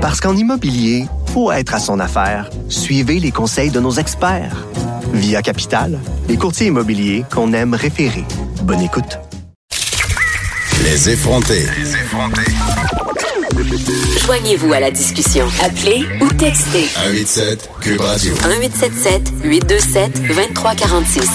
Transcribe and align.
Parce 0.00 0.18
qu'en 0.18 0.34
immobilier, 0.34 1.04
faut 1.34 1.52
être 1.52 1.74
à 1.74 1.78
son 1.78 2.00
affaire. 2.00 2.48
Suivez 2.70 3.20
les 3.20 3.30
conseils 3.30 3.70
de 3.70 3.80
nos 3.80 3.92
experts. 3.92 4.66
Via 5.12 5.42
Capital, 5.42 5.98
les 6.26 6.38
courtiers 6.38 6.68
immobiliers 6.68 7.24
qu'on 7.30 7.52
aime 7.52 7.74
référer. 7.74 8.24
Bonne 8.62 8.80
écoute. 8.80 9.18
Les 10.84 11.10
effrontés. 11.10 11.66
Joignez-vous 14.24 14.72
à 14.72 14.80
la 14.80 14.90
discussion. 14.90 15.46
Appelez 15.62 16.06
ou 16.22 16.28
textez 16.32 16.86
187 16.86 17.70
Cube 17.82 18.00
Radio. 18.00 18.32
1877 18.32 19.32
827 19.44 20.22
2346. 20.28 21.28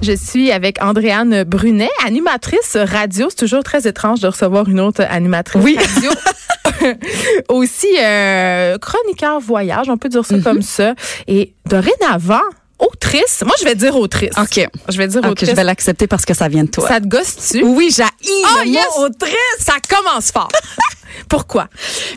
Je 0.00 0.12
suis 0.12 0.50
avec 0.50 0.82
Andréane 0.82 1.44
Brunet, 1.44 1.90
animatrice 2.06 2.76
radio. 2.76 3.26
C'est 3.28 3.36
toujours 3.36 3.62
très 3.62 3.86
étrange 3.86 4.20
de 4.20 4.28
recevoir 4.28 4.66
une 4.68 4.80
autre 4.80 5.04
animatrice 5.08 5.76
radio. 5.76 6.10
Aussi 7.48 7.88
euh, 8.00 8.78
chroniqueur 8.78 9.40
voyage, 9.40 9.88
on 9.88 9.96
peut 9.98 10.08
dire 10.08 10.24
ça 10.24 10.38
comme 10.38 10.62
ça. 10.62 10.94
Et 11.28 11.54
dorénavant, 11.66 12.40
autrice. 12.78 13.42
Moi, 13.44 13.54
je 13.60 13.64
vais 13.64 13.74
dire 13.74 13.94
autrice. 13.96 14.30
OK. 14.38 14.68
Je 14.88 14.98
vais 14.98 15.06
dire 15.08 15.20
OK, 15.24 15.30
autrice. 15.30 15.50
je 15.50 15.54
vais 15.54 15.64
l'accepter 15.64 16.06
parce 16.06 16.24
que 16.24 16.34
ça 16.34 16.48
vient 16.48 16.64
de 16.64 16.70
toi. 16.70 16.88
Ça 16.88 17.00
te 17.00 17.06
gosse-tu? 17.06 17.62
oui, 17.64 17.90
j'ai 17.94 18.02
Oh, 18.04 18.58
le 18.64 18.68
yes! 18.68 18.86
autrice. 18.98 19.34
Ça 19.60 19.74
commence 19.88 20.30
fort. 20.32 20.48
Pourquoi? 21.28 21.68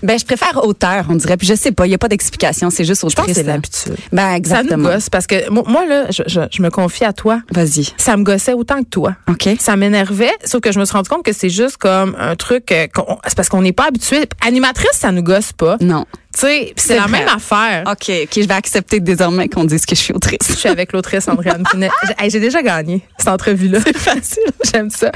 Ben, 0.04 0.18
je 0.20 0.26
préfère 0.26 0.64
auteur, 0.66 1.05
on 1.09 1.16
dirait. 1.16 1.38
Puis 1.38 1.48
je 1.48 1.55
sais 1.55 1.72
pas, 1.72 1.88
il 1.88 1.91
y 1.91 1.96
a 1.96 1.98
pas 1.98 2.08
d'explication, 2.08 2.70
c'est 2.70 2.84
juste 2.86 3.02
Je 3.02 3.08
autrice. 3.08 3.16
pense 3.16 3.27
que 3.27 3.34
c'est 3.34 3.44
l'habitude. 3.44 3.96
Ben, 4.12 4.22
Ça 4.23 4.30
nous 4.32 4.36
exactement. 4.36 4.90
gosse 4.90 5.09
parce 5.09 5.27
que 5.27 5.50
mo- 5.50 5.63
moi, 5.68 5.86
là, 5.86 6.05
je, 6.12 6.23
je- 6.27 6.40
je 6.52 6.62
me 6.62 6.70
confie 6.70 7.05
à 7.05 7.13
toi. 7.13 7.41
Vas-y. 7.52 7.94
Ça 7.98 8.18
me 8.18 8.23
gossait 8.23 8.54
autant 8.54 8.80
que 8.84 8.90
toi. 8.90 9.16
OK. 9.30 9.49
Ça 9.60 9.76
m'énervait, 9.76 10.32
sauf 10.44 10.62
que 10.62 10.72
je 10.72 10.80
me 10.80 10.86
suis 10.86 10.94
rendu 10.96 11.10
compte 11.10 11.23
que 11.23 11.34
c'est 11.34 11.49
juste 11.49 11.77
comme 11.77 12.16
un 12.20 12.36
truc. 12.36 12.72
euh, 12.72 12.88
qu'on- 12.94 13.18
c'est 13.27 13.36
parce 13.36 13.49
qu'on 13.49 13.62
n'est 13.62 13.73
pas 13.73 13.88
habitué. 13.88 14.27
Animatrice, 14.46 14.90
ça 14.94 15.12
nous 15.12 15.24
gosse 15.24 15.54
pas. 15.54 15.77
Non. 15.82 16.05
Tu 16.35 16.41
sais, 16.41 16.73
puis 16.75 16.85
c'est 16.85 16.95
la 16.98 17.03
vrai. 17.03 17.20
même 17.20 17.30
affaire. 17.30 17.84
OK, 17.88 18.12
OK, 18.23 18.30
je 18.35 18.48
vais 18.48 18.54
accepter 18.54 18.99
désormais 18.99 19.48
qu'on 19.48 19.63
dise 19.63 19.85
que 19.85 19.96
je 19.96 20.01
suis 20.01 20.13
autrice. 20.13 20.37
Je 20.49 20.54
suis 20.55 20.70
avec 20.70 20.91
l'autrice 20.91 21.27
Andréane 21.29 21.63
Brunet. 21.63 21.90
J'ai 22.27 22.40
déjà 22.41 22.62
gagné 22.62 23.01
cette 23.18 23.29
entrevue-là. 23.29 23.79
C'est 23.85 23.98
facile. 23.98 24.43
J'aime 24.73 24.90
ça. 24.90 25.12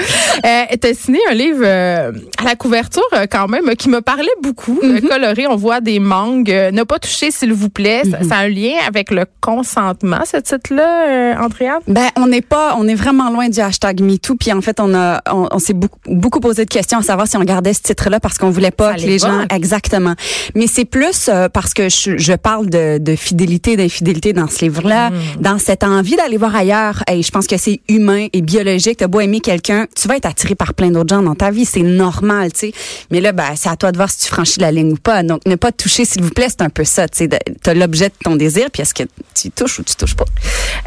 Euh, 0.46 0.64
T'as 0.80 0.94
signé 0.94 1.20
un 1.30 1.34
livre 1.34 1.62
euh, 1.64 2.12
à 2.38 2.44
la 2.46 2.56
couverture 2.56 3.04
euh, 3.14 3.26
quand 3.30 3.48
même 3.50 3.76
qui 3.76 3.90
me 3.90 4.00
parlait 4.02 4.28
beaucoup. 4.42 4.80
Euh, 4.84 5.02
coloré, 5.02 5.46
on 5.48 5.56
voit 5.58 5.82
des 5.82 6.00
mangues. 6.00 6.52
Euh, 6.52 6.72
ne 6.72 6.84
pas 6.84 7.00
toucher, 7.00 7.32
s'il 7.32 7.52
vous 7.54 7.70
plaît. 7.70 8.04
Ça- 8.10 8.20
Mhm. 8.20 8.30
Ça, 8.30 8.36
a 8.36 8.40
un 8.44 8.48
lien 8.50 8.74
avec 8.88 9.12
le 9.12 9.26
consentement, 9.42 10.22
ce 10.26 10.38
titre-là, 10.38 11.08
euh, 11.10 11.36
Andréane? 11.44 11.80
Ben, 11.88 12.08
on 12.16 12.28
n'est 12.28 12.42
pas, 12.42 12.76
on 12.78 12.88
est 12.88 12.96
vraiment 12.96 13.30
loin 13.30 13.50
du 13.50 13.60
hashtag 13.60 14.02
MeToo. 14.02 14.36
Puis 14.36 14.54
en 14.54 14.62
fait, 14.62 14.80
on 14.80 14.94
a, 14.96 15.22
on, 15.32 15.48
on 15.52 15.60
s'est 15.60 15.74
beaucoup, 15.74 16.00
beaucoup 16.08 16.40
posé 16.40 16.64
de 16.66 16.70
questions 16.70 17.00
à 17.00 17.04
savoir 17.04 17.28
si 17.28 17.36
on 17.38 17.44
gardait 17.44 17.74
ce 17.74 17.82
titre-là 17.82 18.20
parce 18.20 18.38
qu'on 18.38 18.50
voulait 18.52 18.72
pas 18.72 18.92
Ça 18.92 18.96
que 18.96 19.02
les 19.02 19.20
gens, 19.20 19.46
exactement. 19.54 20.16
Mais 20.56 20.68
c'est 20.68 20.86
plus 20.86 21.09
euh, 21.30 21.50
parce 21.50 21.74
que 21.74 21.90
je, 21.90 22.18
je 22.18 22.34
parle 22.34 22.70
de, 22.70 22.98
de 23.00 23.16
fidélité, 23.16 23.76
d'infidélité 23.76 24.34
dans 24.34 24.48
ce 24.48 24.66
livre-là, 24.66 25.12
dans 25.40 25.58
cette 25.58 25.84
envie 25.84 26.16
d'aller 26.16 26.38
voir 26.38 26.56
ailleurs. 26.56 27.04
Et 27.12 27.24
je 27.24 27.32
pense 27.32 27.48
que 27.48 27.58
c'est 27.58 27.82
humain 27.90 28.28
et 28.34 28.42
biologique. 28.42 28.98
T'as 28.98 29.08
beau 29.08 29.20
aimer 29.20 29.40
quelqu'un, 29.40 29.88
tu 29.96 30.08
vas 30.08 30.18
être 30.18 30.26
attiré 30.26 30.56
par 30.56 30.74
plein 30.74 30.92
d'autres 30.92 31.16
gens 31.16 31.22
dans 31.22 31.36
ta 31.36 31.52
vie, 31.52 31.66
c'est 31.66 31.82
normal, 31.82 32.52
tu 32.54 32.60
sais. 32.60 32.74
Mais 33.12 33.22
là, 33.22 33.32
ben, 33.32 33.56
c'est 33.56 33.70
à 33.70 33.76
toi 33.76 33.92
de 33.92 33.98
voir 33.98 34.10
si 34.10 34.20
tu 34.20 34.28
franchis 34.28 34.60
la 34.60 34.72
ligne 34.72 34.94
ou 34.94 34.98
pas. 34.98 35.24
Donc, 35.24 35.42
ne 35.46 35.56
pas 35.56 35.72
toucher, 35.72 36.06
s'il 36.06 36.22
vous 36.22 36.30
plaît, 36.30 36.48
c'est 36.50 36.62
un 36.62 36.70
peu 36.70 36.84
ça. 36.84 37.08
Tu 37.08 37.28
t'as 37.62 37.74
l'objet 37.74 38.10
de 38.10 38.14
ton 38.24 38.36
désir, 38.36 38.68
puis 38.72 38.82
est-ce 38.82 38.94
que 38.94 39.04
tu 39.34 39.52
touches 39.52 39.80
ou 39.80 39.84
tu 39.84 39.96
touches 39.96 40.16
pas? 40.16 40.26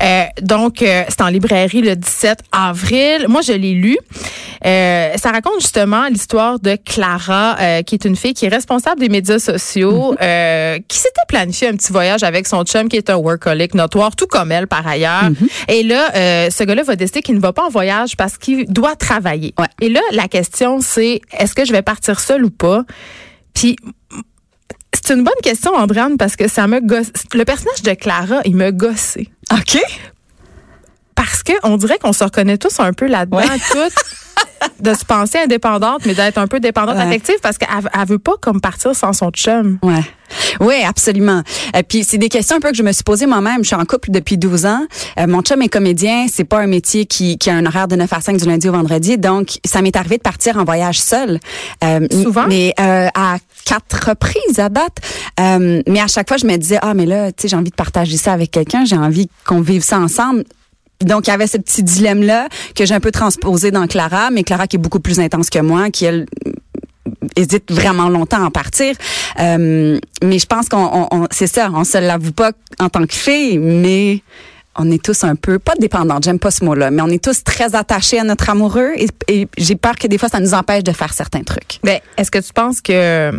Euh, 0.03 0.25
donc, 0.41 0.83
euh, 0.83 1.05
c'est 1.09 1.23
en 1.23 1.29
librairie 1.29 1.83
le 1.83 1.97
17 1.97 2.41
avril. 2.53 3.27
Moi, 3.29 3.41
je 3.43 3.53
l'ai 3.53 3.75
lu. 3.75 3.99
Ça 4.65 5.31
raconte 5.31 5.61
justement 5.61 6.07
l'histoire 6.09 6.61
de 6.61 6.77
Clara, 6.77 7.83
qui 7.85 7.95
est 7.97 8.05
une 8.05 8.17
fille 8.17 8.35
qui 8.35 8.47
est 8.47 8.49
responsable 8.49 9.01
des 9.01 9.09
médias 9.09 9.39
sociaux, 9.39 10.12
euh, 10.21 10.79
qui 10.89 10.99
s'était 10.99 11.21
planifié 11.29 11.69
un 11.69 11.73
petit 11.77 11.93
voyage 11.93 12.23
avec 12.23 12.47
son 12.47 12.65
chum, 12.65 12.89
qui 12.89 12.97
est 12.97 13.09
un 13.11 13.17
workaholic 13.17 13.75
notoire, 13.75 14.15
tout 14.17 14.27
comme 14.27 14.53
elle 14.53 14.67
par 14.67 14.87
ailleurs. 14.87 15.31
Et 15.69 15.83
là, 15.83 16.11
euh, 16.15 16.51
ce 16.51 16.65
gars-là 16.65 16.83
va 16.83 16.97
décider 16.97 17.23
qu'il 17.23 17.35
ne 17.37 17.41
va 17.41 17.53
pas 17.53 17.65
en 17.65 17.69
voyage 17.71 18.17
parce 18.17 18.37
qu'il 18.39 18.67
doit 18.67 18.97
travailler. 18.97 19.55
Ouais. 19.59 19.67
Et 19.81 19.89
là, 19.89 20.01
la 20.13 20.29
question, 20.29 20.81
c'est 20.81 21.21
est-ce 21.39 21.55
que 21.55 21.65
je 21.65 21.73
vais 21.73 21.83
partir 21.83 22.21
seule 22.21 22.45
ou 22.45 22.51
pas? 22.51 22.83
Puis 23.55 23.77
c'est 24.95 25.15
une 25.15 25.25
bonne 25.25 25.33
question, 25.43 25.75
Andréane, 25.75 26.17
parce 26.17 26.37
que 26.37 26.49
ça 26.49 26.67
me 26.67 26.81
gosse. 26.81 27.09
Le 27.35 27.45
personnage 27.45 27.83
de 27.83 27.93
Clara, 27.95 28.41
il 28.45 28.57
me 28.57 28.71
gossait 28.71 29.29
OK. 29.53 29.79
parce 31.15 31.43
que 31.43 31.53
on 31.63 31.77
dirait 31.77 31.99
qu'on 31.99 32.13
se 32.13 32.25
reconnaît 32.25 32.59
tous 32.59 32.79
un 32.81 32.93
peu 32.93 33.07
là-dedans, 33.07 33.39
Ouais. 33.39 33.59
toutes, 33.71 33.95
de 34.81 34.95
se 34.95 35.05
penser 35.05 35.39
indépendante, 35.39 36.03
mais 36.07 36.15
d'être 36.15 36.39
un 36.39 36.47
peu 36.47 36.59
dépendante 36.61 36.97
Ouais. 36.97 37.03
affective 37.03 37.37
parce 37.43 37.57
qu'elle 37.59 37.69
elle 37.71 38.07
veut 38.07 38.19
pas 38.19 38.35
comme 38.41 38.61
partir 38.61 38.95
sans 38.95 39.13
son 39.13 39.31
chum. 39.31 39.79
Ouais. 39.83 40.03
Oui, 40.61 40.77
absolument. 40.87 41.43
Et 41.77 41.83
puis 41.83 42.05
c'est 42.05 42.17
des 42.19 42.29
questions 42.31 42.57
un 42.57 42.61
peu 42.61 42.71
que 42.71 42.77
je 42.77 42.83
me 42.83 42.93
suis 42.93 43.05
posées 43.05 43.27
moi-même. 43.27 43.59
Je 43.63 43.67
suis 43.69 43.77
en 43.77 43.85
couple 43.85 44.11
depuis 44.11 44.39
12 44.39 44.65
ans. 44.67 44.87
Euh, 45.19 45.27
mon 45.27 45.43
chum 45.43 45.61
est 45.63 45.69
comédien. 45.69 46.27
C'est 46.33 46.45
pas 46.45 46.59
un 46.61 46.67
métier 46.67 47.05
qui, 47.07 47.37
qui 47.39 47.51
a 47.51 47.55
un 47.55 47.67
horaire 47.67 47.87
de 47.87 47.97
9 47.97 48.11
à 48.13 48.21
5 48.21 48.39
du 48.39 48.47
lundi 48.47 48.69
au 48.69 48.73
vendredi. 48.73 49.19
Donc, 49.19 49.59
ça 49.65 49.83
m'est 49.83 49.95
arrivé 49.95 50.17
de 50.17 50.23
partir 50.23 50.57
en 50.57 50.65
voyage 50.65 51.01
seul. 51.01 51.39
Euh, 51.85 52.07
Souvent? 52.11 52.47
Mais 52.49 52.73
euh, 52.81 53.09
à 53.15 53.37
quatre 53.67 54.09
reprises 54.09 54.59
à 54.59 54.69
date. 54.71 54.97
Euh, 55.39 55.83
mais 55.87 56.01
à 56.01 56.07
chaque 56.07 56.29
fois, 56.29 56.39
je 56.39 56.47
me 56.47 56.57
disais, 56.57 56.79
ah, 56.83 56.95
mais 56.95 57.07
là, 57.07 57.31
tu 57.31 57.43
sais, 57.43 57.49
j'ai 57.49 57.57
envie 57.57 57.71
de 57.71 57.75
partager 57.77 58.17
ça 58.17 58.33
avec 58.33 58.51
quelqu'un. 58.51 58.85
J'ai 58.87 58.97
envie 58.97 59.29
qu'on 59.47 59.61
vive 59.61 59.83
ça 59.83 59.99
ensemble. 59.99 60.45
Donc, 61.05 61.27
il 61.27 61.31
y 61.31 61.33
avait 61.33 61.47
ce 61.47 61.57
petit 61.59 61.83
dilemme-là 61.83 62.49
que 62.75 62.85
j'ai 62.87 62.95
un 62.95 63.01
peu 63.01 63.11
transposé 63.11 63.71
dans 63.71 63.87
Clara, 63.87 64.31
mais 64.31 64.43
Clara 64.45 64.67
qui 64.67 64.77
est 64.77 64.79
beaucoup 64.79 65.01
plus 65.01 65.21
intense 65.21 65.51
que 65.51 65.59
moi, 65.59 65.91
qui, 65.91 66.05
elle, 66.05 66.27
hésite 67.37 67.71
vraiment 67.73 68.09
longtemps 68.09 68.43
à 68.43 68.47
en 68.47 68.51
partir. 68.51 68.95
Euh, 69.41 69.99
mais 70.23 70.39
je 70.39 70.47
pense 70.47 70.69
qu'on, 70.69 70.79
on, 70.85 71.09
on- 71.11 71.27
c'est 71.31 71.47
ça, 71.47 71.71
on 71.73 71.85
se 71.85 71.99
l'avoue 71.99 72.33
pas 72.33 72.53
en 72.79 72.89
tant 72.89 73.05
que 73.07 73.15
fille, 73.15 73.59
mais 73.59 74.23
on 74.77 74.91
est 74.91 75.03
tous 75.03 75.25
un 75.25 75.35
peu, 75.35 75.59
pas 75.59 75.75
dépendants, 75.79 76.19
j'aime 76.23 76.39
pas 76.39 76.51
ce 76.51 76.65
mot-là, 76.65 76.91
mais 76.91 77.03
on 77.03 77.09
est 77.09 77.23
tous 77.23 77.45
très 77.45 77.75
attachés 77.75 78.19
à 78.19 78.25
notre 78.25 78.49
amoureux 78.49 78.93
et, 78.97 79.09
et 79.29 79.47
j'ai 79.59 79.77
peur 79.77 79.97
que 79.97 80.07
des 80.07 80.17
fois 80.17 80.29
ça 80.31 80.41
nous 80.41 80.55
empêche 80.55 80.83
de 80.83 80.93
faire 80.93 81.13
certains 81.13 81.43
trucs. 81.43 81.79
Ben, 81.85 81.99
est-ce 82.17 82.31
que 82.31 82.39
tu 82.39 82.53
penses 82.55 82.81
que 82.81 83.33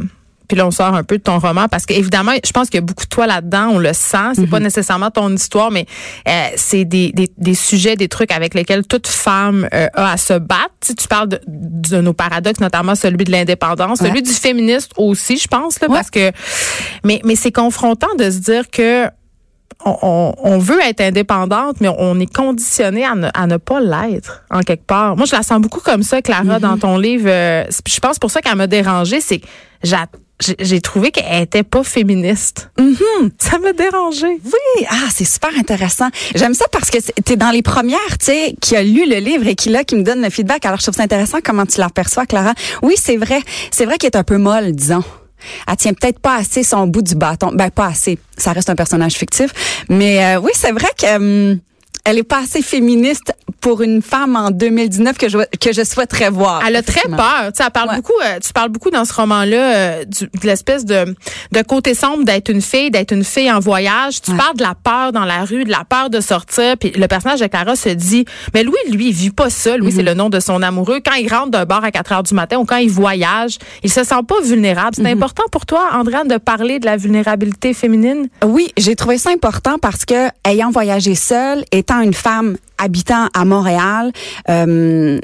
puis 0.54 0.60
là 0.60 0.68
on 0.68 0.72
sort 0.72 0.94
un 0.94 1.04
peu 1.04 1.18
de 1.18 1.24
ton 1.24 1.40
roman 1.40 1.68
parce 1.68 1.88
qu'évidemment, 1.88 2.34
je 2.46 2.52
pense 2.52 2.70
qu'il 2.70 2.76
y 2.76 2.84
a 2.84 2.86
beaucoup 2.86 3.06
de 3.06 3.10
toi 3.10 3.26
là-dedans, 3.26 3.70
on 3.72 3.80
le 3.80 3.92
sent, 3.94 4.34
c'est 4.36 4.46
pas 4.48 4.60
nécessairement 4.60 5.10
ton 5.10 5.34
histoire 5.34 5.72
mais 5.72 5.88
euh, 6.28 6.32
c'est 6.56 6.86
des, 6.86 7.12
des, 7.12 7.28
des 7.40 7.56
sujets, 7.56 7.96
des 7.96 8.08
trucs 8.08 8.32
avec 8.32 8.54
lesquels 8.54 8.86
toute 8.86 9.08
femme 9.08 9.68
euh, 9.74 9.88
a 9.96 10.12
à 10.12 10.18
se 10.18 10.38
battre. 10.38 10.70
Tu, 10.86 10.94
tu 10.94 11.08
parles 11.08 11.30
de, 11.30 11.42
de 11.48 12.02
nos 12.02 12.14
paradoxes, 12.14 12.60
notamment 12.60 12.94
celui 12.94 13.24
de 13.24 13.32
l'indépendance, 13.32 14.00
Ouais. 14.02 14.10
celui 14.10 14.22
du 14.22 14.32
féministe 14.32 14.92
aussi, 14.98 15.38
je 15.38 15.48
pense 15.48 15.80
là 15.82 15.88
Ouais. 15.90 15.96
parce 15.96 16.12
que 16.12 16.32
mais 17.04 17.20
mais 17.26 17.36
c'est 17.36 17.52
confrontant 17.52 18.14
de 18.20 18.30
se 18.30 18.38
dire 18.38 18.70
que 18.70 19.08
on, 19.86 19.98
on- 20.02 20.36
on 20.38 20.58
veut 20.60 20.80
être 20.82 21.02
indépendante, 21.02 21.78
mais 21.82 21.90
on 21.98 22.18
est 22.20 22.32
conditionné 22.34 23.04
à 23.04 23.16
ne, 23.16 23.28
à 23.34 23.48
ne 23.48 23.58
pas 23.58 23.82
l'être, 23.82 24.44
en 24.50 24.62
quelque 24.62 24.86
part. 24.86 25.18
Moi, 25.18 25.26
je 25.26 25.36
la 25.36 25.44
sens 25.44 25.60
beaucoup 25.60 25.82
comme 25.82 26.04
ça, 26.04 26.22
Clara, 26.22 26.60
dans 26.60 26.78
ton 26.78 26.98
livre. 26.98 27.26
Euh, 27.28 27.66
je 27.88 28.00
pense 28.00 28.18
pour 28.18 28.32
ça 28.32 28.42
qu'elle 28.42 28.56
m'a 28.56 28.68
dérangée, 28.68 29.20
c'est 29.20 29.40
que 29.40 29.48
j'a- 29.84 30.06
j'ai 30.40 30.82
trouvé 30.82 31.12
qu'elle 31.12 31.44
était 31.44 31.64
pas 31.64 31.84
féministe. 31.84 32.70
Ça 33.40 33.60
m'a 33.60 33.72
dérangée. 33.74 34.40
Oui, 34.44 34.86
ah, 34.90 35.08
c'est 35.14 35.26
super 35.26 35.52
intéressant. 35.58 36.10
J'aime 36.36 36.54
ça 36.54 36.66
parce 36.72 36.90
que 36.90 36.98
tu 36.98 37.34
es 37.34 37.36
dans 37.36 37.52
les 37.52 37.62
premières, 37.62 38.18
tu 38.20 38.26
sais, 38.26 38.56
qui 38.60 38.76
a 38.76 38.84
lu 38.84 39.08
le 39.08 39.18
livre 39.18 39.48
et 39.48 39.56
qui 39.56 39.70
là 39.70 39.84
qui 39.84 39.96
me 39.96 40.04
donne 40.04 40.22
le 40.22 40.30
feedback. 40.30 40.66
Alors 40.66 40.80
je 40.80 40.84
trouve 40.84 40.96
ça 40.96 41.04
intéressant 41.04 41.38
comment 41.44 41.66
tu 41.66 41.80
l'aperçois, 41.80 42.26
Clara. 42.26 42.54
Oui, 42.82 42.96
c'est 42.98 43.18
vrai. 43.18 43.42
C'est 43.72 43.86
vrai 43.86 43.98
qu'elle 43.98 44.12
est 44.14 44.18
un 44.18 44.24
peu 44.24 44.38
molle, 44.38 44.74
disons. 44.74 45.04
Elle 45.68 45.76
tient 45.78 45.94
peut-être 45.94 46.20
pas 46.20 46.38
assez 46.38 46.64
son 46.64 46.88
bout 46.88 47.02
du 47.02 47.16
bâton. 47.16 47.52
Ben 47.54 47.70
pas 47.70 47.88
assez. 47.88 48.18
Ça 48.38 48.54
reste 48.54 48.70
un 48.70 48.76
personnage 48.76 49.14
fictif, 49.14 49.52
mais 49.90 50.24
euh, 50.24 50.40
oui, 50.40 50.52
c'est 50.56 50.72
vrai 50.72 50.90
que 50.98 51.16
hum, 51.16 51.60
elle 52.06 52.18
est 52.18 52.24
pas 52.24 52.40
assez 52.40 52.62
féministe 52.62 53.34
pour 53.64 53.82
une 53.82 54.02
femme 54.02 54.36
en 54.36 54.52
2019 54.52 55.18
que 55.18 55.30
je 55.30 55.38
que 55.60 55.72
je 55.74 55.84
souhaiterais 55.84 56.30
voir. 56.30 56.62
Elle 56.68 56.76
a 56.76 56.84
très 56.84 57.08
peur. 57.10 57.46
Tu 57.48 57.52
sais, 57.56 57.64
elle 57.66 57.72
parle 57.72 57.90
Ouais. 57.90 57.96
beaucoup. 57.96 58.14
euh, 58.24 58.38
tu 58.46 58.52
parles 58.54 58.70
beaucoup 58.70 58.90
dans 58.92 59.06
ce 59.06 59.14
roman-là 59.14 59.76
euh, 59.76 60.06
de 60.06 60.28
l'espèce 60.44 60.84
de, 60.86 61.16
de 61.52 61.62
côté 61.62 61.96
sombre 61.96 62.26
d'être 62.26 62.50
une 62.50 62.62
fille, 62.62 62.92
d'être 62.92 63.12
une 63.14 63.24
fille 63.24 63.50
en 63.52 63.60
voyage. 63.60 64.22
Tu 64.22 64.32
Ouais. 64.32 64.38
parles 64.38 64.58
de 64.58 64.64
la 64.64 64.76
peur 64.76 65.14
dans 65.14 65.24
la 65.26 65.46
rue, 65.46 65.64
de 65.64 65.72
la 65.72 65.86
peur 65.90 66.10
de 66.10 66.20
sortir. 66.20 66.76
Puis 66.78 66.92
le 66.92 67.08
personnage 67.08 67.40
de 67.40 67.48
Clara 67.48 67.76
se 67.78 67.90
dit, 67.90 68.26
mais 68.54 68.64
Louis, 68.64 68.76
lui, 68.92 69.08
il 69.10 69.14
vit 69.14 69.30
pas 69.32 69.50
ça. 69.50 69.78
Louis, 69.78 69.92
Mm-hmm. 69.92 69.96
c'est 69.96 70.04
le 70.04 70.14
nom 70.14 70.30
de 70.30 70.40
son 70.42 70.62
amoureux. 70.62 71.00
Quand 71.04 71.16
il 71.16 71.34
rentre 71.34 71.52
d'un 71.52 71.66
bar 71.66 71.84
à 71.86 71.92
4 71.92 72.12
heures 72.12 72.24
du 72.24 72.34
matin 72.34 72.58
ou 72.58 72.66
quand 72.66 72.78
il 72.78 72.90
voyage, 72.92 73.58
il 73.82 73.90
se 73.92 74.04
sent 74.04 74.24
pas 74.28 74.42
vulnérable. 74.44 74.92
C'est 74.98 75.10
important 75.10 75.44
pour 75.52 75.66
toi, 75.66 75.90
Andréane, 75.94 76.28
de 76.28 76.38
parler 76.38 76.80
de 76.80 76.86
la 76.86 76.98
vulnérabilité 76.98 77.74
féminine? 77.74 78.28
Oui, 78.44 78.72
j'ai 78.78 78.96
trouvé 78.98 79.18
ça 79.18 79.30
important 79.30 79.78
parce 79.82 80.04
que 80.04 80.28
ayant 80.46 80.70
voyagé 80.72 81.16
seule, 81.16 81.64
étant 81.72 82.02
une 82.02 82.14
femme 82.14 82.58
habitant 82.84 83.28
à 83.34 83.46
Montréal, 83.46 84.12
euh, 84.50 85.20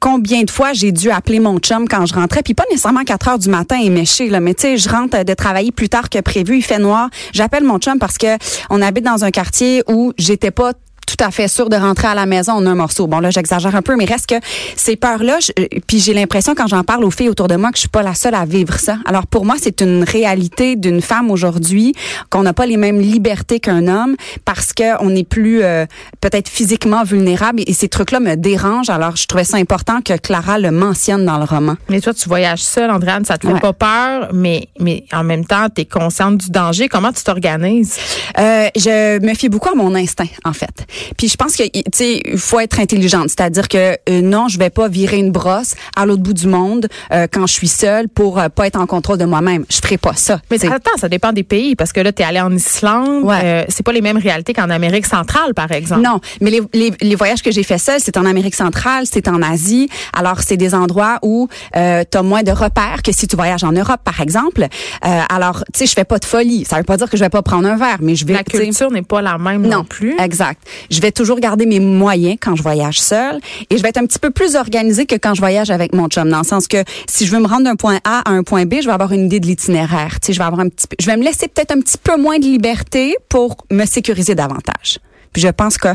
combien 0.00 0.42
de 0.42 0.50
fois 0.50 0.72
j'ai 0.72 0.92
dû 0.92 1.10
appeler 1.10 1.40
mon 1.40 1.58
chum 1.58 1.88
quand 1.88 2.06
je 2.06 2.14
rentrais, 2.14 2.42
puis 2.42 2.54
pas 2.54 2.64
nécessairement 2.70 3.00
à 3.00 3.04
4 3.04 3.28
heures 3.28 3.38
du 3.38 3.48
matin 3.48 3.78
et 3.80 3.90
méché, 3.90 4.28
là, 4.28 4.40
mais 4.40 4.54
tu 4.54 4.62
sais, 4.62 4.76
je 4.76 4.88
rentre 4.88 5.24
de 5.24 5.34
travailler 5.34 5.72
plus 5.72 5.88
tard 5.88 6.10
que 6.10 6.20
prévu, 6.20 6.58
il 6.58 6.62
fait 6.62 6.78
noir, 6.78 7.08
j'appelle 7.32 7.64
mon 7.64 7.78
chum 7.78 7.98
parce 7.98 8.18
que 8.18 8.36
on 8.70 8.82
habite 8.82 9.04
dans 9.04 9.24
un 9.24 9.30
quartier 9.30 9.82
où 9.88 10.12
j'étais 10.18 10.50
pas 10.50 10.72
tout 11.06 11.22
à 11.24 11.30
fait 11.30 11.48
sûr 11.48 11.68
de 11.68 11.76
rentrer 11.76 12.08
à 12.08 12.14
la 12.14 12.26
maison 12.26 12.52
en 12.52 12.66
un 12.66 12.74
morceau. 12.74 13.06
Bon 13.06 13.20
là, 13.20 13.30
j'exagère 13.30 13.74
un 13.74 13.82
peu, 13.82 13.96
mais 13.96 14.04
reste 14.04 14.26
que 14.28 14.34
ces 14.76 14.96
peurs-là, 14.96 15.38
je- 15.40 15.52
euh, 15.62 15.66
puis 15.86 15.98
j'ai 16.00 16.14
l'impression 16.14 16.54
quand 16.54 16.66
j'en 16.66 16.82
parle 16.84 17.04
aux 17.04 17.10
filles 17.10 17.28
autour 17.28 17.48
de 17.48 17.56
moi 17.56 17.70
que 17.70 17.76
je 17.76 17.80
suis 17.80 17.88
pas 17.88 18.02
la 18.02 18.14
seule 18.14 18.34
à 18.34 18.44
vivre 18.44 18.78
ça. 18.78 18.98
Alors 19.04 19.26
pour 19.26 19.44
moi, 19.44 19.56
c'est 19.60 19.80
une 19.80 20.02
réalité 20.04 20.76
d'une 20.76 21.00
femme 21.00 21.30
aujourd'hui 21.30 21.94
qu'on 22.30 22.42
n'a 22.42 22.52
pas 22.52 22.66
les 22.66 22.76
mêmes 22.76 23.00
libertés 23.00 23.60
qu'un 23.60 23.86
homme 23.88 24.16
parce 24.44 24.72
que 24.72 25.00
on 25.02 25.14
est 25.14 25.28
plus 25.28 25.62
euh, 25.62 25.86
peut-être 26.20 26.48
physiquement 26.48 27.04
vulnérable 27.04 27.60
et, 27.60 27.70
et 27.70 27.74
ces 27.74 27.88
trucs-là 27.88 28.20
me 28.20 28.34
dérangent. 28.36 28.90
Alors 28.90 29.16
je 29.16 29.26
trouvais 29.26 29.44
ça 29.44 29.56
important 29.58 30.00
que 30.00 30.16
Clara 30.16 30.58
le 30.58 30.70
mentionne 30.70 31.24
dans 31.24 31.38
le 31.38 31.44
roman. 31.44 31.74
Mais 31.88 32.00
toi, 32.00 32.14
tu 32.14 32.28
voyages 32.28 32.62
seule, 32.62 32.90
Andréane, 32.90 33.24
ça 33.24 33.38
te 33.38 33.46
fait 33.46 33.52
Ouais. 33.54 33.60
pas 33.60 33.72
peur, 33.72 34.30
mais, 34.32 34.68
mais 34.80 35.04
en 35.12 35.22
même 35.22 35.44
temps, 35.44 35.66
tu 35.74 35.82
es 35.82 35.84
consciente 35.84 36.38
du 36.38 36.50
danger. 36.50 36.88
Comment 36.88 37.12
tu 37.12 37.22
t'organises? 37.22 37.96
Euh, 38.38 38.68
je 38.76 39.20
me 39.24 39.34
fie 39.34 39.48
beaucoup 39.48 39.68
à 39.68 39.74
mon 39.74 39.94
instinct, 39.94 40.26
en 40.44 40.52
fait. 40.52 40.86
Puis 41.16 41.28
je 41.28 41.36
pense 41.36 41.56
que, 41.56 41.64
tu 41.64 41.82
sais, 41.92 42.22
il 42.24 42.38
faut 42.38 42.60
être 42.60 42.80
intelligente. 42.80 43.28
C'est-à-dire 43.28 43.68
que 43.68 43.96
euh, 44.08 44.20
non, 44.20 44.48
je 44.48 44.58
vais 44.58 44.70
pas 44.70 44.88
virer 44.88 45.18
une 45.18 45.32
brosse 45.32 45.74
à 45.96 46.06
l'autre 46.06 46.22
bout 46.22 46.32
du 46.32 46.46
monde 46.46 46.88
euh, 47.12 47.26
quand 47.30 47.46
je 47.46 47.52
suis 47.52 47.68
seule 47.68 48.08
pour 48.08 48.38
euh, 48.38 48.48
pas 48.48 48.66
être 48.66 48.80
en 48.80 48.86
contrôle 48.86 49.18
de 49.18 49.24
moi-même. 49.24 49.64
Je 49.70 49.76
ferai 49.76 49.98
pas 49.98 50.14
ça. 50.14 50.40
Mais 50.50 50.64
attends, 50.66 50.96
ça 50.98 51.08
dépend 51.08 51.32
des 51.32 51.42
pays, 51.42 51.76
parce 51.76 51.92
que 51.92 52.00
là, 52.00 52.12
tu 52.12 52.22
es 52.22 52.24
allé 52.24 52.40
en 52.40 52.54
Islande. 52.54 53.24
Ouais. 53.24 53.40
Euh, 53.42 53.64
c'est 53.68 53.82
pas 53.82 53.92
les 53.92 54.00
mêmes 54.00 54.18
réalités 54.18 54.52
qu'en 54.52 54.70
Amérique 54.70 55.06
centrale, 55.06 55.54
par 55.54 55.70
exemple. 55.72 56.02
Non, 56.02 56.20
mais 56.40 56.50
les, 56.50 56.60
les, 56.72 56.92
les 57.00 57.14
voyages 57.14 57.42
que 57.42 57.50
j'ai 57.50 57.62
fait 57.62 57.78
seul, 57.78 58.00
c'est 58.00 58.16
en 58.16 58.24
Amérique 58.26 58.54
centrale, 58.54 59.04
c'est 59.10 59.28
en 59.28 59.42
Asie. 59.42 59.88
Alors, 60.12 60.40
c'est 60.40 60.56
des 60.56 60.74
endroits 60.74 61.18
où 61.22 61.48
euh, 61.76 62.04
tu 62.10 62.18
as 62.18 62.22
moins 62.22 62.42
de 62.42 62.50
repères 62.50 63.02
que 63.02 63.12
si 63.12 63.26
tu 63.26 63.36
voyages 63.36 63.64
en 63.64 63.72
Europe, 63.72 64.00
par 64.04 64.20
exemple. 64.20 64.62
Euh, 64.62 65.20
alors, 65.28 65.64
tu 65.72 65.80
sais, 65.80 65.86
je 65.86 65.92
fais 65.92 66.04
pas 66.04 66.18
de 66.18 66.24
folie. 66.24 66.64
Ça 66.64 66.76
veut 66.76 66.84
pas 66.84 66.96
dire 66.96 67.10
que 67.10 67.16
je 67.16 67.24
vais 67.24 67.30
pas 67.30 67.42
prendre 67.42 67.68
un 67.68 67.76
verre, 67.76 67.98
mais 68.00 68.14
je 68.14 68.24
vais... 68.26 68.34
La 68.34 68.44
culture 68.44 68.90
n'est 68.90 69.02
pas 69.02 69.22
la 69.22 69.38
même 69.38 69.66
non, 69.66 69.84
plus. 69.84 70.16
Exact. 70.18 70.60
Je 70.90 71.00
vais 71.00 71.12
toujours 71.12 71.40
garder 71.40 71.66
mes 71.66 71.80
moyens 71.80 72.36
quand 72.40 72.56
je 72.56 72.62
voyage 72.62 73.00
seule 73.00 73.40
et 73.70 73.76
je 73.76 73.82
vais 73.82 73.88
être 73.88 73.98
un 73.98 74.06
petit 74.06 74.18
peu 74.18 74.30
plus 74.30 74.56
organisée 74.56 75.06
que 75.06 75.16
quand 75.16 75.34
je 75.34 75.40
voyage 75.40 75.70
avec 75.70 75.94
mon 75.94 76.08
chum 76.08 76.28
dans 76.28 76.38
le 76.38 76.44
sens 76.44 76.68
que 76.68 76.84
si 77.08 77.26
je 77.26 77.32
veux 77.32 77.40
me 77.40 77.46
rendre 77.46 77.64
d'un 77.64 77.76
point 77.76 77.98
A 78.04 78.28
à 78.28 78.32
un 78.32 78.42
point 78.42 78.66
B, 78.66 78.74
je 78.80 78.86
vais 78.86 78.92
avoir 78.92 79.12
une 79.12 79.26
idée 79.26 79.40
de 79.40 79.46
l'itinéraire. 79.46 80.20
Tu 80.20 80.26
sais, 80.26 80.32
je 80.32 80.38
vais 80.38 80.44
avoir 80.44 80.60
un 80.60 80.68
petit 80.68 80.86
je 80.98 81.06
vais 81.06 81.16
me 81.16 81.24
laisser 81.24 81.48
peut-être 81.48 81.72
un 81.72 81.80
petit 81.80 81.98
peu 81.98 82.16
moins 82.16 82.38
de 82.38 82.44
liberté 82.44 83.16
pour 83.28 83.56
me 83.70 83.84
sécuriser 83.86 84.34
davantage. 84.34 84.98
Puis 85.32 85.42
je 85.42 85.48
pense 85.48 85.76
que 85.76 85.88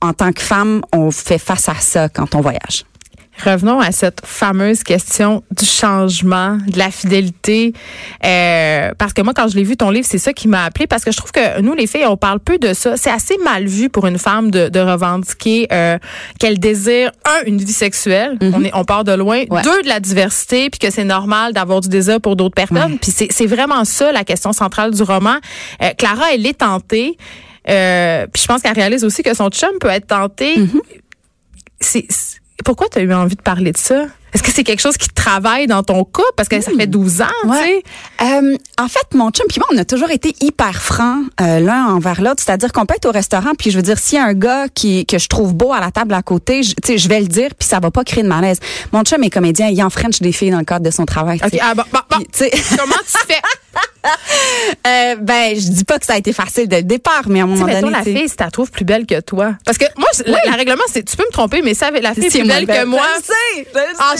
en 0.00 0.12
tant 0.12 0.32
que 0.32 0.40
femme, 0.40 0.80
on 0.94 1.10
fait 1.10 1.38
face 1.38 1.68
à 1.68 1.74
ça 1.74 2.08
quand 2.08 2.34
on 2.34 2.40
voyage. 2.40 2.84
Revenons 3.44 3.80
à 3.80 3.92
cette 3.92 4.20
fameuse 4.24 4.82
question 4.82 5.42
du 5.56 5.64
changement, 5.64 6.58
de 6.66 6.78
la 6.78 6.90
fidélité. 6.90 7.72
Euh, 8.24 8.90
parce 8.98 9.12
que 9.12 9.22
moi, 9.22 9.32
quand 9.34 9.48
je 9.48 9.56
l'ai 9.56 9.64
vu, 9.64 9.76
ton 9.76 9.90
livre, 9.90 10.06
c'est 10.08 10.18
ça 10.18 10.32
qui 10.32 10.48
m'a 10.48 10.64
appelé 10.64 10.86
parce 10.86 11.04
que 11.04 11.10
je 11.12 11.16
trouve 11.16 11.32
que 11.32 11.60
nous, 11.60 11.74
les 11.74 11.86
filles, 11.86 12.06
on 12.06 12.16
parle 12.16 12.40
peu 12.40 12.58
de 12.58 12.72
ça. 12.74 12.96
C'est 12.96 13.10
assez 13.10 13.36
mal 13.44 13.66
vu 13.66 13.88
pour 13.88 14.06
une 14.06 14.18
femme 14.18 14.50
de, 14.50 14.68
de 14.68 14.80
revendiquer 14.80 15.66
euh, 15.72 15.98
qu'elle 16.38 16.58
désire, 16.58 17.12
un, 17.24 17.46
une 17.46 17.58
vie 17.58 17.72
sexuelle. 17.72 18.36
On, 18.40 18.64
est, 18.64 18.70
on 18.74 18.84
part 18.84 19.04
de 19.04 19.12
loin. 19.12 19.44
Ouais. 19.50 19.62
Deux, 19.62 19.82
de 19.82 19.88
la 19.88 20.00
diversité, 20.00 20.70
puis 20.70 20.78
que 20.78 20.90
c'est 20.90 21.04
normal 21.04 21.52
d'avoir 21.52 21.80
du 21.80 21.88
désir 21.88 22.20
pour 22.20 22.36
d'autres 22.36 22.54
personnes. 22.54 22.92
Ouais. 22.92 22.98
Puis 23.00 23.12
c'est 23.12 23.28
c'est 23.30 23.46
vraiment 23.46 23.84
ça, 23.84 24.12
la 24.12 24.24
question 24.24 24.52
centrale 24.52 24.92
du 24.94 25.02
roman. 25.02 25.36
Euh, 25.82 25.90
Clara, 25.96 26.32
elle 26.34 26.46
est 26.46 26.58
tentée. 26.58 27.16
Euh, 27.68 28.26
puis 28.32 28.42
je 28.42 28.46
pense 28.48 28.62
qu'elle 28.62 28.72
réalise 28.74 29.04
aussi 29.04 29.22
que 29.22 29.34
son 29.34 29.48
chum 29.50 29.70
peut 29.80 29.88
être 29.88 30.06
tenté. 30.08 30.56
C'est 31.80 32.06
c'est- 32.08 32.39
pourquoi 32.62 32.88
tu 32.88 32.98
as 32.98 33.02
eu 33.02 33.12
envie 33.12 33.36
de 33.36 33.42
parler 33.42 33.72
de 33.72 33.78
ça? 33.78 34.06
Est-ce 34.34 34.42
que 34.42 34.50
c'est 34.50 34.64
quelque 34.64 34.80
chose 34.80 34.96
qui 34.96 35.08
travaille 35.08 35.66
dans 35.66 35.82
ton 35.82 36.04
couple? 36.04 36.32
Parce 36.36 36.48
que 36.48 36.60
ça 36.60 36.70
fait 36.76 36.86
12 36.86 37.22
ans, 37.22 37.26
tu 37.42 37.50
sais. 37.50 37.82
Euh, 38.22 38.56
en 38.78 38.88
fait, 38.88 39.14
mon 39.14 39.30
chum 39.30 39.46
puis 39.48 39.58
moi, 39.58 39.68
on 39.72 39.78
a 39.78 39.84
toujours 39.84 40.10
été 40.10 40.34
hyper 40.40 40.80
francs 40.80 41.24
euh, 41.40 41.60
l'un 41.60 41.86
envers 41.86 42.20
l'autre. 42.20 42.42
C'est-à-dire 42.44 42.72
qu'on 42.72 42.86
peut 42.86 42.94
être 42.94 43.06
au 43.06 43.12
restaurant, 43.12 43.52
puis 43.58 43.70
je 43.70 43.76
veux 43.76 43.82
dire, 43.82 43.98
s'il 43.98 44.18
y 44.18 44.20
a 44.20 44.24
un 44.24 44.34
gars 44.34 44.66
qui 44.72 45.06
que 45.06 45.18
je 45.18 45.28
trouve 45.28 45.54
beau 45.54 45.72
à 45.72 45.80
la 45.80 45.90
table 45.90 46.14
à 46.14 46.22
côté, 46.22 46.62
je, 46.62 46.70
tu 46.70 46.76
sais, 46.84 46.98
je 46.98 47.08
vais 47.08 47.20
le 47.20 47.26
dire, 47.26 47.50
puis 47.58 47.66
ça 47.68 47.80
va 47.80 47.90
pas 47.90 48.04
créer 48.04 48.22
de 48.22 48.28
malaise. 48.28 48.58
Mon 48.92 49.02
chum 49.02 49.22
est 49.24 49.30
comédien, 49.30 49.68
il 49.68 49.82
en 49.82 49.90
French 49.90 50.20
des 50.20 50.32
filles 50.32 50.50
dans 50.50 50.58
le 50.58 50.64
cadre 50.64 50.84
de 50.84 50.90
son 50.90 51.06
travail. 51.06 51.38
tu 51.40 51.46
OK, 51.46 51.52
sais. 51.52 51.60
ah, 51.62 51.74
bon, 51.74 51.82
bon, 51.92 52.00
bon. 52.10 52.24
Puis, 52.32 52.50
Comment 52.76 52.94
tu 53.06 53.18
fais? 53.26 53.40
euh, 54.86 55.16
ben, 55.20 55.54
je 55.54 55.68
dis 55.68 55.84
pas 55.84 55.98
que 55.98 56.06
ça 56.06 56.14
a 56.14 56.16
été 56.16 56.32
facile 56.32 56.68
dès 56.68 56.78
le 56.78 56.84
départ, 56.84 57.22
mais 57.26 57.40
à 57.40 57.44
un 57.44 57.46
moment 57.46 57.60
donné, 57.60 57.74
mettons, 57.74 57.90
la 57.90 58.02
fille, 58.02 58.28
si 58.28 58.36
tu 58.36 58.42
la 58.42 58.50
trouves 58.50 58.70
plus 58.70 58.84
belle 58.84 59.06
que 59.06 59.20
toi. 59.20 59.54
Parce 59.64 59.78
que 59.78 59.84
moi, 59.98 60.08
la, 60.26 60.38
la 60.44 60.56
règlement, 60.56 60.82
c'est 60.90 61.02
tu 61.02 61.16
peux 61.16 61.24
me 61.24 61.32
tromper, 61.32 61.62
mais 61.62 61.74
ça, 61.74 61.90
la 61.90 62.14
fille 62.14 62.26
est 62.26 62.30
plus 62.30 62.48
belle 62.48 62.66
que 62.66 62.84
moi. 62.84 63.02
Je 63.14 63.18
le 63.18 63.24
sais, 63.24 63.68
je 64.16 64.19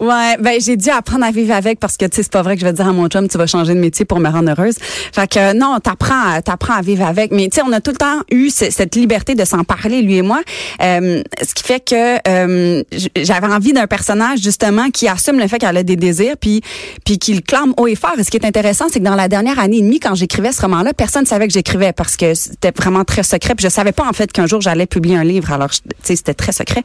Ouais, 0.00 0.36
ben 0.40 0.60
j'ai 0.60 0.76
dû 0.76 0.88
apprendre 0.90 1.24
à 1.24 1.30
vivre 1.30 1.54
avec 1.54 1.78
parce 1.80 1.96
que 1.96 2.04
tu 2.06 2.16
sais 2.16 2.22
c'est 2.22 2.32
pas 2.32 2.42
vrai 2.42 2.54
que 2.56 2.60
je 2.60 2.66
vais 2.66 2.72
dire 2.72 2.86
à 2.88 2.92
mon 2.92 3.08
chum 3.08 3.28
tu 3.28 3.38
vas 3.38 3.46
changer 3.46 3.74
de 3.74 3.78
métier 3.80 4.04
pour 4.04 4.18
me 4.20 4.28
rendre 4.28 4.50
heureuse. 4.50 4.76
Fait 5.14 5.28
que 5.28 5.52
non, 5.54 5.78
t'apprends 5.82 6.32
à- 6.34 6.42
t'apprends 6.42 6.74
à 6.74 6.80
vivre 6.82 7.04
avec 7.06 7.30
mais 7.32 7.48
tu 7.48 7.56
sais 7.56 7.62
on 7.66 7.72
a 7.72 7.80
tout 7.80 7.90
le 7.92 7.96
temps 7.96 8.20
eu 8.30 8.50
ce- 8.50 8.70
cette 8.70 8.94
liberté 8.96 9.34
de 9.34 9.44
s'en 9.44 9.64
parler 9.64 10.02
lui 10.02 10.16
et 10.16 10.22
moi 10.22 10.40
Euh, 10.82 11.22
ce 11.42 11.54
qui 11.54 11.64
fait 11.64 11.80
que 11.80 12.18
euh, 12.28 12.82
j'avais 13.16 13.46
envie 13.46 13.72
d'un 13.72 13.86
personnage 13.86 14.40
justement 14.40 14.90
qui 14.90 15.08
assume 15.08 15.38
le 15.38 15.46
fait 15.48 15.58
qu'elle 15.58 15.76
a 15.76 15.82
des 15.82 15.96
désirs 15.96 16.34
puis 16.40 16.60
puis 17.04 17.18
qui 17.18 17.40
clame 17.42 17.74
haut 17.76 17.86
et 17.86 17.94
fort. 17.96 18.14
Et 18.18 18.24
ce 18.24 18.30
qui 18.30 18.36
est 18.36 18.46
intéressant 18.46 18.86
c'est 18.90 18.98
que 19.00 19.04
dans 19.04 19.14
la 19.14 19.28
dernière 19.28 19.58
année 19.58 19.78
et 19.78 19.82
demie 19.82 20.00
quand 20.00 20.14
j'écrivais 20.14 20.52
ce 20.52 20.62
roman 20.62 20.82
là, 20.82 20.92
personne 20.94 21.26
savait 21.26 21.46
que 21.46 21.52
j'écrivais 21.52 21.92
parce 21.92 22.16
que 22.16 22.34
c'était 22.34 22.72
vraiment 22.76 23.04
très 23.04 23.22
secret 23.22 23.54
puis 23.54 23.64
je 23.64 23.70
savais 23.70 23.92
pas 23.92 24.06
en 24.08 24.12
fait 24.12 24.32
qu'un 24.32 24.46
jour 24.46 24.60
j'allais 24.60 24.86
publier 24.86 25.16
un 25.16 25.24
livre 25.24 25.52
alors 25.52 25.70
tu 25.70 25.78
sais 26.02 26.16
c'était 26.16 26.34
très 26.34 26.52
secret. 26.52 26.82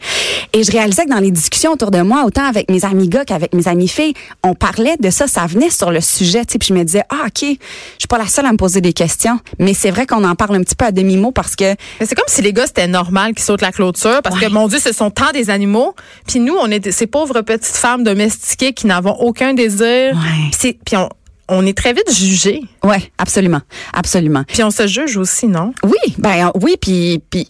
Et 0.53 0.63
je 0.63 0.71
réalisais 0.71 1.05
que 1.05 1.09
dans 1.09 1.19
les 1.19 1.31
discussions 1.31 1.71
autour 1.73 1.91
de 1.91 2.01
moi 2.01 2.23
autant 2.35 2.47
avec 2.47 2.69
mes 2.69 2.83
amis 2.85 3.07
gars 3.07 3.23
qu'avec 3.25 3.53
mes 3.53 3.67
amis 3.67 3.87
filles, 3.87 4.13
on 4.43 4.53
parlait 4.55 4.95
de 4.99 5.09
ça, 5.09 5.27
ça 5.27 5.45
venait 5.45 5.69
sur 5.69 5.91
le 5.91 6.01
sujet, 6.01 6.43
tu 6.45 6.53
sais, 6.53 6.59
puis 6.59 6.67
je 6.69 6.73
me 6.73 6.83
disais 6.83 7.03
ah 7.09 7.23
OK, 7.27 7.41
je 7.41 7.45
suis 7.45 8.07
pas 8.09 8.17
la 8.17 8.27
seule 8.27 8.45
à 8.45 8.51
me 8.51 8.57
poser 8.57 8.81
des 8.81 8.93
questions, 8.93 9.39
mais 9.59 9.73
c'est 9.73 9.91
vrai 9.91 10.05
qu'on 10.05 10.23
en 10.23 10.35
parle 10.35 10.55
un 10.55 10.61
petit 10.63 10.75
peu 10.75 10.85
à 10.85 10.91
demi-mot 10.91 11.31
parce 11.31 11.55
que 11.55 11.63
Mais 11.99 12.05
c'est 12.05 12.15
comme 12.15 12.25
si 12.27 12.41
les 12.41 12.51
gars, 12.53 12.67
c'était 12.67 12.87
normal 12.87 13.33
qu'ils 13.33 13.43
sautent 13.43 13.61
la 13.61 13.71
clôture 13.71 14.21
parce 14.23 14.39
que, 14.39 14.49
mon 14.49 14.67
Dieu, 14.67 14.79
ce 14.79 14.91
sont 14.93 15.11
tant 15.11 15.31
des 15.33 15.49
animaux. 15.49 15.95
Puis 16.27 16.39
nous, 16.39 16.55
on 16.59 16.69
est 16.69 16.91
ces 16.91 17.07
pauvres 17.07 17.41
petites 17.41 17.75
femmes 17.75 18.03
domestiquées 18.03 18.73
qui 18.73 18.87
n'avons 18.87 19.13
aucun 19.19 19.53
désir. 19.53 20.13
Ouais. 20.13 20.49
Puis 20.51 20.57
c'est- 20.59 20.77
Puis 20.85 20.97
on, 20.97 21.09
on 21.47 21.65
est 21.65 21.77
très 21.77 21.93
vite 21.93 22.11
jugés. 22.13 22.61
ouais, 22.83 23.11
absolument, 23.17 23.61
absolument. 23.93 24.43
Puis 24.47 24.63
on 24.63 24.71
se 24.71 24.87
juge 24.87 25.15
aussi, 25.17 25.47
non? 25.47 25.73
Oui, 25.83 26.15
ben 26.17 26.51
oui, 26.61 26.75
puis 26.81 27.21
puis 27.29 27.47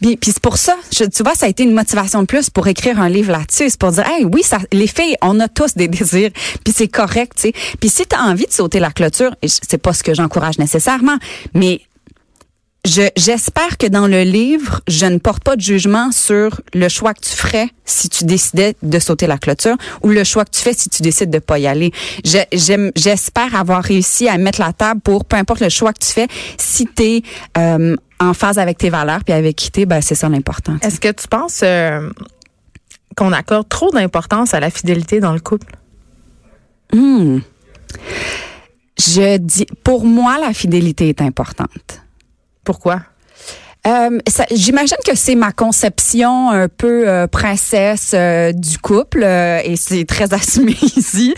puis, 0.00 0.16
puis 0.16 0.30
c'est 0.32 0.40
pour 0.42 0.56
ça, 0.56 0.76
je- 0.92 1.04
tu 1.04 1.22
vois, 1.22 1.34
ça 1.34 1.46
a 1.46 1.48
été 1.48 1.62
une 1.62 1.72
motivation 1.74 2.20
de 2.22 2.26
plus 2.26 2.50
pour 2.50 2.66
écrire 2.68 3.00
un 3.00 3.08
livre 3.08 3.32
là-dessus, 3.32 3.70
c'est 3.70 3.78
pour 3.78 3.92
dire, 3.92 4.06
hey, 4.08 4.24
oui, 4.24 4.42
ça, 4.42 4.58
les 4.72 4.86
filles, 4.86 5.16
on 5.22 5.38
a 5.40 5.48
tous 5.48 5.74
des 5.74 5.88
désirs, 5.88 6.30
puis 6.64 6.72
c'est 6.76 6.88
correct, 6.88 7.32
tu 7.36 7.42
sais. 7.48 7.52
Puis 7.80 7.88
si 7.88 8.04
tu 8.06 8.14
as 8.16 8.22
envie 8.22 8.46
de 8.46 8.52
sauter 8.52 8.80
la 8.80 8.90
clôture, 8.90 9.34
c'est 9.44 9.78
pas 9.78 9.92
ce 9.92 10.02
que 10.02 10.14
j'encourage 10.14 10.58
nécessairement, 10.58 11.16
mais 11.54 11.80
je 12.86 13.02
j'espère 13.16 13.78
que 13.78 13.86
dans 13.86 14.06
le 14.06 14.22
livre, 14.22 14.80
je 14.88 15.06
ne 15.06 15.18
porte 15.18 15.42
pas 15.42 15.56
de 15.56 15.60
jugement 15.62 16.12
sur 16.12 16.60
le 16.74 16.88
choix 16.88 17.14
que 17.14 17.20
tu 17.20 17.30
ferais 17.34 17.68
si 17.84 18.08
tu 18.08 18.24
décidais 18.24 18.76
de 18.82 18.98
sauter 18.98 19.26
la 19.26 19.38
clôture 19.38 19.76
ou 20.02 20.08
le 20.10 20.22
choix 20.24 20.44
que 20.44 20.50
tu 20.50 20.60
fais 20.60 20.74
si 20.74 20.88
tu 20.90 21.00
décides 21.02 21.30
de 21.30 21.38
pas 21.38 21.58
y 21.58 21.66
aller. 21.66 21.92
Je- 22.24 22.90
J'espère 22.94 23.54
avoir 23.54 23.82
réussi 23.82 24.28
à 24.28 24.36
mettre 24.38 24.60
la 24.60 24.72
table 24.72 25.00
pour 25.00 25.24
peu 25.24 25.36
importe 25.36 25.60
le 25.60 25.68
choix 25.70 25.92
que 25.92 26.04
tu 26.04 26.12
fais, 26.12 26.28
si 26.58 26.86
tu 26.86 27.02
es 27.02 27.22
en 28.20 28.32
phase 28.34 28.58
avec 28.58 28.78
tes 28.78 28.90
valeurs 28.90 29.24
puis 29.24 29.34
avec 29.34 29.56
qui 29.56 29.70
t'es, 29.70 29.86
ben 29.86 30.00
c'est 30.00 30.14
ça 30.14 30.28
l'important. 30.28 30.76
Est-ce 30.82 31.00
que 31.00 31.10
tu 31.10 31.26
penses 31.28 31.60
euh, 31.62 32.10
qu'on 33.16 33.32
accorde 33.32 33.68
trop 33.68 33.90
d'importance 33.92 34.54
à 34.54 34.60
la 34.60 34.70
fidélité 34.70 35.20
dans 35.20 35.32
le 35.32 35.40
couple? 35.40 35.74
Hmm. 36.92 37.38
Je 38.98 39.38
dis, 39.38 39.66
pour 39.82 40.04
moi, 40.04 40.38
la 40.38 40.52
fidélité 40.52 41.08
est 41.08 41.20
importante. 41.20 42.03
Pourquoi? 42.64 43.00
Euh, 43.86 44.18
J'imagine 44.50 44.96
que 45.06 45.14
c'est 45.14 45.34
ma 45.34 45.52
conception 45.52 46.50
un 46.50 46.68
peu 46.68 47.06
euh, 47.06 47.26
princesse 47.26 48.12
euh, 48.14 48.52
du 48.52 48.78
couple 48.78 49.24
et 49.24 49.74
c'est 49.76 50.04
très 50.06 50.32
assumé 50.34 50.76
ici. 50.96 51.34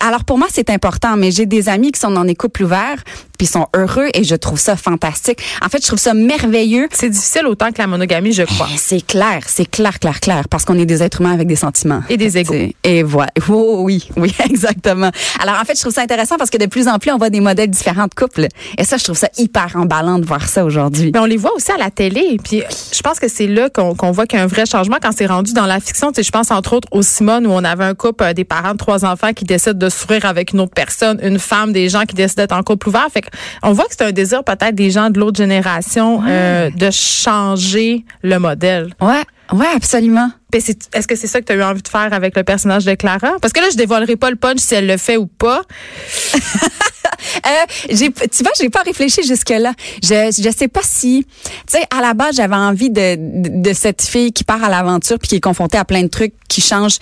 Alors 0.00 0.24
pour 0.24 0.38
moi 0.38 0.46
c'est 0.50 0.70
important, 0.70 1.16
mais 1.16 1.30
j'ai 1.30 1.46
des 1.46 1.68
amis 1.68 1.92
qui 1.92 2.00
sont 2.00 2.10
dans 2.10 2.24
des 2.24 2.34
couples 2.34 2.64
ouverts 2.64 3.04
puis 3.36 3.46
sont 3.46 3.66
heureux 3.74 4.08
et 4.14 4.24
je 4.24 4.34
trouve 4.34 4.58
ça 4.58 4.76
fantastique. 4.76 5.38
En 5.64 5.68
fait, 5.68 5.82
je 5.82 5.86
trouve 5.86 5.98
ça 5.98 6.14
merveilleux. 6.14 6.88
C'est 6.92 7.10
difficile 7.10 7.46
autant 7.46 7.70
que 7.72 7.78
la 7.78 7.86
monogamie, 7.86 8.32
je 8.32 8.42
crois. 8.42 8.68
Eh, 8.72 8.78
C'est 8.78 9.04
clair, 9.06 9.40
c'est 9.46 9.70
clair, 9.70 9.98
clair, 9.98 10.20
clair, 10.20 10.48
parce 10.48 10.64
qu'on 10.64 10.78
est 10.78 10.86
des 10.86 11.02
êtres 11.02 11.20
humains 11.20 11.32
avec 11.32 11.46
des 11.48 11.56
sentiments. 11.56 12.02
Et 12.08 12.16
des. 12.16 12.30
C'est- 12.30 12.74
Et 12.84 13.02
voilà. 13.02 13.30
Oh, 13.48 13.80
oui, 13.84 14.08
oui, 14.16 14.34
exactement. 14.50 15.10
Alors, 15.40 15.54
en 15.60 15.64
fait, 15.64 15.76
je 15.76 15.80
trouve 15.80 15.92
ça 15.92 16.02
intéressant 16.02 16.36
parce 16.36 16.50
que 16.50 16.58
de 16.58 16.66
plus 16.66 16.88
en 16.88 16.98
plus, 16.98 17.10
on 17.12 17.16
voit 17.18 17.30
des 17.30 17.40
modèles 17.40 17.70
différents 17.70 18.06
de 18.06 18.14
couples. 18.14 18.48
Et 18.76 18.84
ça, 18.84 18.96
je 18.96 19.04
trouve 19.04 19.16
ça 19.16 19.28
hyper 19.38 19.72
emballant 19.76 20.18
de 20.18 20.24
voir 20.26 20.46
ça 20.48 20.64
aujourd'hui. 20.64 21.10
Mais 21.14 21.20
on 21.20 21.24
les 21.24 21.36
voit 21.36 21.54
aussi 21.54 21.70
à 21.72 21.76
la 21.78 21.90
télé. 21.90 22.38
Puis 22.42 22.62
je 22.92 23.00
pense 23.00 23.18
que 23.20 23.28
c'est 23.28 23.46
là 23.46 23.70
qu'on 23.70 23.94
qu'on 23.94 24.10
voit 24.10 24.26
qu'il 24.26 24.38
y 24.38 24.42
a 24.42 24.44
un 24.44 24.48
vrai 24.48 24.66
changement 24.66 24.96
quand 25.00 25.12
c'est 25.16 25.26
rendu 25.26 25.52
dans 25.52 25.66
la 25.66 25.80
fiction. 25.80 26.08
Tu 26.10 26.16
sais, 26.16 26.22
je 26.24 26.30
pense 26.32 26.50
entre 26.50 26.74
autres 26.74 26.88
au 26.90 27.02
Simone 27.02 27.46
où 27.46 27.50
on 27.50 27.64
avait 27.64 27.84
un 27.84 27.94
couple, 27.94 28.24
euh, 28.24 28.32
des 28.32 28.44
parents 28.44 28.72
de 28.72 28.78
trois 28.78 29.04
enfants 29.04 29.32
qui 29.32 29.44
décident 29.44 29.78
de 29.78 29.88
sourire 29.88 30.24
avec 30.26 30.52
une 30.52 30.60
autre 30.60 30.74
personne, 30.74 31.18
une 31.22 31.38
femme, 31.38 31.72
des 31.72 31.88
gens 31.88 32.02
qui 32.04 32.14
décident 32.14 32.42
d'être 32.42 32.52
en 32.56 32.62
couple 32.62 32.88
ouvert. 32.88 33.06
Fait 33.12 33.22
on 33.62 33.72
voit 33.72 33.84
que 33.84 33.92
c'est 33.96 34.04
un 34.04 34.12
désir 34.12 34.44
peut-être 34.44 34.74
des 34.74 34.90
gens 34.90 35.10
de 35.10 35.18
l'autre 35.18 35.36
génération 35.36 36.22
euh, 36.26 36.70
de 36.70 36.90
changer 36.90 38.04
le 38.22 38.38
modèle. 38.38 38.94
Ouais, 39.00 39.22
ouais, 39.52 39.66
absolument. 39.74 40.30
Est-ce 40.52 41.06
que 41.06 41.16
c'est 41.16 41.26
ça 41.26 41.40
que 41.40 41.46
tu 41.46 41.52
as 41.52 41.56
eu 41.56 41.62
envie 41.62 41.82
de 41.82 41.88
faire 41.88 42.12
avec 42.12 42.36
le 42.36 42.44
personnage 42.44 42.84
de 42.84 42.94
Clara? 42.94 43.32
Parce 43.42 43.52
que 43.52 43.60
là, 43.60 43.66
je 43.70 43.76
dévoilerai 43.76 44.16
pas 44.16 44.30
le 44.30 44.36
punch 44.36 44.58
si 44.58 44.74
elle 44.74 44.86
le 44.86 44.96
fait 44.96 45.16
ou 45.16 45.26
pas. 45.26 45.62
Euh, 47.46 47.88
tu 47.88 48.42
vois, 48.42 48.52
j'ai 48.58 48.68
pas 48.68 48.82
réfléchi 48.82 49.22
jusque-là. 49.22 49.72
Je, 50.02 50.42
je 50.42 50.50
sais 50.56 50.68
pas 50.68 50.80
si, 50.82 51.26
tu 51.66 51.78
sais, 51.78 51.84
à 51.96 52.00
la 52.00 52.14
base, 52.14 52.36
j'avais 52.36 52.56
envie 52.56 52.90
de, 52.90 53.16
de, 53.16 53.62
de 53.62 53.72
cette 53.72 54.02
fille 54.02 54.32
qui 54.32 54.44
part 54.44 54.62
à 54.62 54.68
l'aventure 54.68 55.18
puis 55.18 55.28
qui 55.28 55.36
est 55.36 55.40
confrontée 55.40 55.78
à 55.78 55.84
plein 55.84 56.02
de 56.02 56.08
trucs 56.08 56.34
qui 56.48 56.60
changent 56.60 56.98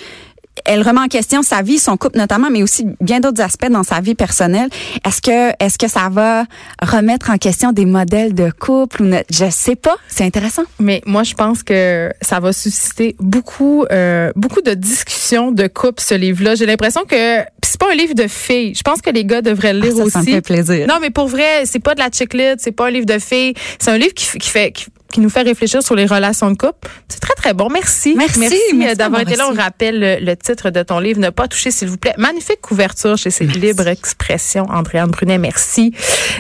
elle 0.65 0.83
remet 0.83 1.01
en 1.01 1.09
question 1.09 1.43
sa 1.43 1.63
vie, 1.63 1.79
son 1.79 1.97
couple 1.97 2.19
notamment, 2.19 2.51
mais 2.51 2.63
aussi 2.63 2.87
bien 3.01 3.21
d'autres 3.21 3.43
aspects 3.43 3.71
dans 3.71 3.83
sa 3.83 4.01
vie 4.01 4.15
personnelle. 4.15 4.69
Est-ce 5.05 5.21
que 5.21 5.53
est-ce 5.63 5.79
que 5.79 5.89
ça 5.89 6.09
va 6.11 6.45
remettre 6.83 7.31
en 7.31 7.39
question 7.39 7.73
des 7.73 7.85
modèles 7.85 8.35
de 8.35 8.51
couple 8.51 9.03
ou 9.03 9.07
ne, 9.07 9.19
je 9.31 9.51
sais 9.51 9.77
pas, 9.77 9.97
c'est 10.09 10.25
intéressant. 10.25 10.63
Mais 10.79 11.03
moi 11.07 11.23
je 11.23 11.35
pense 11.35 11.63
que 11.63 12.11
ça 12.21 12.41
va 12.41 12.53
susciter 12.53 13.17
beaucoup 13.21 13.85
euh, 13.93 14.33
beaucoup 14.37 14.63
de 14.63 14.75
discussions 14.75 15.53
de 15.53 15.67
couple 15.67 16.03
ce 16.03 16.15
livre-là. 16.15 16.55
J'ai 16.55 16.67
l'impression 16.67 17.03
que 17.05 17.41
c'est 17.75 17.81
pas 17.81 17.91
un 17.91 17.97
livre 17.97 18.15
de 18.15 18.29
filles. 18.29 18.73
Je 18.77 18.83
pense 18.83 19.01
que 19.01 19.11
les 19.11 19.25
gars 19.25 19.43
devraient 19.43 19.73
le 19.73 19.81
lire 19.81 19.93
Ah, 19.95 19.97
ça, 19.97 20.03
aussi. 20.05 20.11
ça 20.13 20.21
me 20.21 20.27
fait 20.27 20.41
plaisir. 20.43 20.87
Non, 20.87 20.99
mais 21.01 21.11
pour 21.11 21.27
vrai, 21.27 21.63
c'est 21.65 21.81
pas 21.81 21.95
de 21.97 21.99
la 22.01 22.09
checklist, 22.09 22.59
c'est 22.61 22.71
pas 22.71 22.87
un 22.87 22.91
livre 22.91 23.07
de 23.07 23.19
filles. 23.19 23.55
C'est 23.81 23.91
un 23.91 23.99
livre 23.99 24.15
qui, 24.15 24.25
fait 24.49 24.71
qui, 24.71 24.87
qui 25.13 25.21
nous 25.21 25.29
fait 25.29 25.43
réfléchir 25.43 25.83
sur 25.83 25.97
les 25.97 26.07
relations 26.07 26.51
de 26.53 26.57
couple. 26.57 26.89
C'est 27.09 27.19
très 27.21 27.35
très 27.35 27.53
bon. 27.53 27.69
Merci. 27.71 28.15
Merci, 28.17 28.39
euh, 28.45 28.77
merci 28.77 28.97
d'avoir 28.97 29.23
été 29.23 29.35
là. 29.35 29.49
On 29.51 29.55
rappelle 29.57 29.99
le, 29.99 30.25
le 30.25 30.37
titre 30.37 30.71
de 30.71 30.83
ton 30.85 31.01
livre, 31.01 31.19
Ne 31.21 31.31
pas 31.31 31.49
toucher 31.49 31.73
s'il 31.73 31.89
vous 31.89 31.97
plaît. 31.97 32.15
Magnifique 32.17 32.61
couverture 32.61 33.17
chez 33.17 33.31
ces 33.31 33.45
Libre 33.45 33.89
Expression. 33.89 34.67
Andréane 34.71 35.11
Brunet, 35.11 35.39
merci 35.39 35.93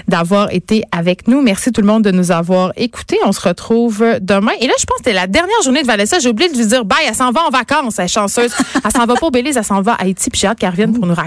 d'avoir 0.08 0.52
été 0.52 0.82
avec 0.92 1.26
nous. 1.28 1.42
Merci 1.42 1.72
tout 1.72 1.80
le 1.80 1.86
monde 1.86 2.02
de 2.02 2.10
nous 2.10 2.30
avoir 2.32 2.72
écoutés. 2.76 3.18
On 3.24 3.32
se 3.32 3.40
retrouve 3.40 4.04
demain. 4.20 4.52
Et 4.60 4.66
là, 4.66 4.72
je 4.78 4.84
pense 4.86 4.98
que 4.98 5.04
c'était 5.04 5.12
la 5.12 5.26
dernière 5.26 5.62
journée 5.62 5.82
de 5.82 5.86
Vanessa. 5.86 6.18
J'ai 6.18 6.28
oublié 6.28 6.50
de 6.50 6.56
lui 6.56 6.66
dire 6.66 6.84
bye. 6.84 6.98
Elle 7.08 7.14
s'en 7.14 7.30
va 7.32 7.42
en 7.46 7.50
vacances. 7.50 7.98
Elle 7.98 8.04
est 8.06 8.08
chanceuse. 8.08 8.52
Elle 8.84 8.90
s'en 8.92 9.06
va 9.06 9.14
pas 9.14 9.26
au 9.26 9.30
Belize. 9.30 9.56
Elle 9.56 9.64
s'en 9.64 9.82
va 9.82 9.92
à 9.92 10.02
Haïti. 10.02 10.30
Puis 10.30 10.40
j'ai 10.40 10.46
hâte 10.48 10.58
qu'elle 10.58 10.70
revienne 10.70 10.92
pour 10.92 11.06
nous 11.06 11.14
raconter 11.14 11.23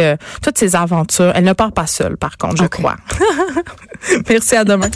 euh, 0.00 0.16
toutes 0.42 0.58
ses 0.58 0.76
aventures. 0.76 1.32
Elle 1.34 1.44
ne 1.44 1.52
part 1.52 1.72
pas 1.72 1.86
seule, 1.86 2.16
par 2.16 2.36
contre, 2.36 2.62
je 2.62 2.66
crois. 2.66 2.96
merci 4.28 4.56
à 4.56 4.64
demain. 4.64 4.88